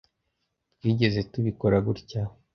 twigeze 0.75 1.19
tubikora 1.31 1.77
gutya. 1.87 2.21